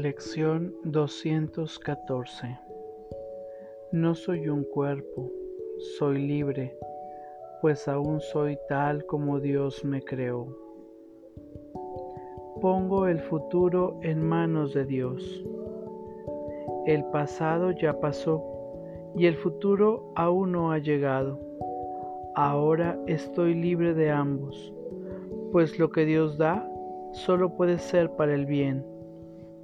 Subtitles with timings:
[0.00, 2.58] Lección 214
[3.92, 5.30] No soy un cuerpo,
[5.98, 6.74] soy libre,
[7.60, 10.56] pues aún soy tal como Dios me creó.
[12.62, 15.44] Pongo el futuro en manos de Dios.
[16.86, 18.42] El pasado ya pasó
[19.14, 21.38] y el futuro aún no ha llegado.
[22.36, 24.72] Ahora estoy libre de ambos,
[25.52, 26.66] pues lo que Dios da
[27.12, 28.82] solo puede ser para el bien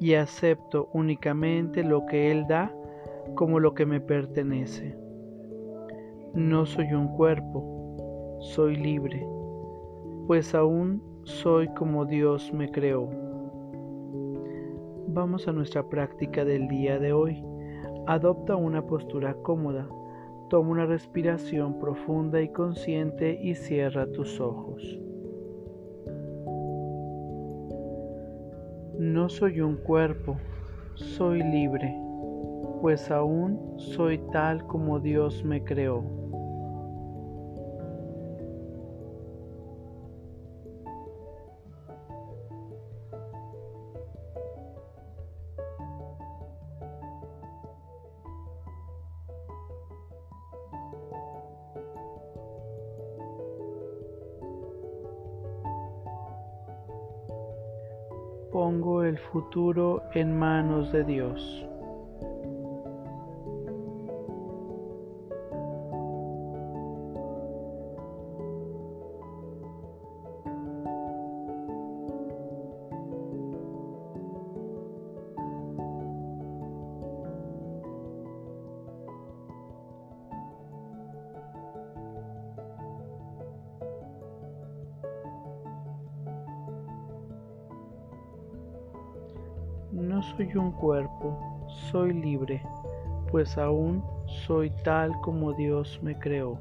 [0.00, 2.74] y acepto únicamente lo que Él da
[3.34, 4.96] como lo que me pertenece.
[6.34, 9.26] No soy un cuerpo, soy libre,
[10.26, 13.08] pues aún soy como Dios me creó.
[15.08, 17.44] Vamos a nuestra práctica del día de hoy.
[18.06, 19.88] Adopta una postura cómoda,
[20.50, 25.00] toma una respiración profunda y consciente y cierra tus ojos.
[29.04, 30.40] No soy un cuerpo,
[30.94, 31.94] soy libre,
[32.80, 36.23] pues aún soy tal como Dios me creó.
[58.54, 61.66] Pongo el futuro en manos de Dios.
[90.14, 92.62] No soy un cuerpo, soy libre,
[93.32, 94.00] pues aún
[94.46, 96.56] soy tal como Dios me creó.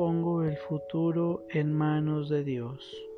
[0.00, 3.09] Pongo el futuro en manos de Dios.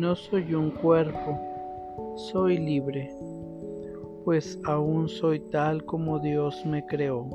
[0.00, 1.38] No soy un cuerpo,
[2.32, 3.14] soy libre,
[4.24, 7.28] pues aún soy tal como Dios me creó.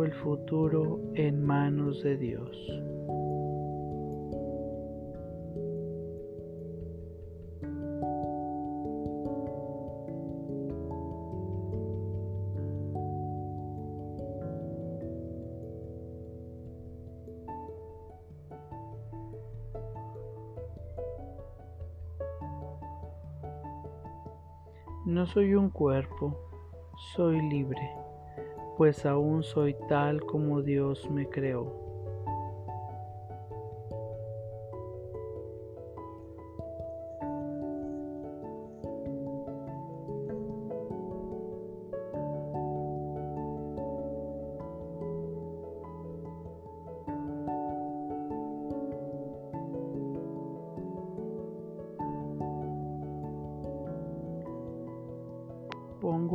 [0.00, 2.56] El futuro en manos de Dios.
[25.04, 26.34] No soy un cuerpo,
[27.14, 28.01] soy libre
[28.82, 31.91] pues aún soy tal como Dios me creó.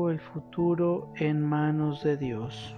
[0.06, 2.76] El futuro en manos de Dios.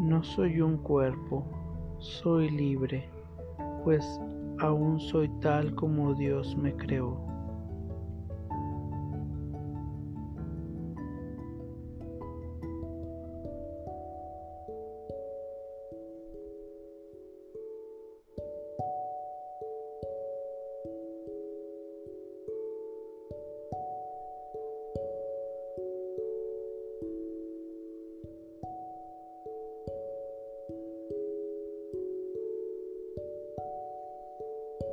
[0.00, 1.44] No soy un cuerpo,
[2.00, 3.08] soy libre,
[3.84, 4.20] pues
[4.60, 7.37] aún soy tal como Dios me creó.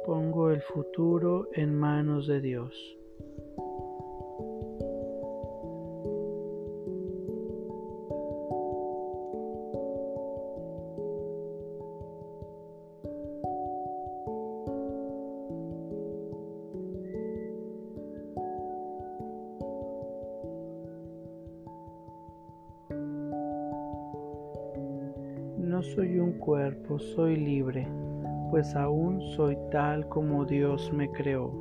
[0.05, 2.71] Pongo el futuro en manos de Dios.
[25.57, 27.87] No soy un cuerpo, soy libre
[28.55, 31.51] pues aún soy tal como Dios me creó.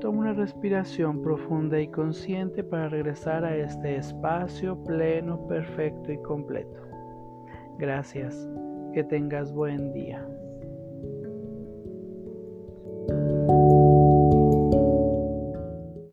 [0.00, 6.88] Toma una respiración profunda y consciente para regresar a este espacio pleno, perfecto y completo.
[7.76, 8.48] Gracias.
[8.94, 10.26] Que tengas buen día.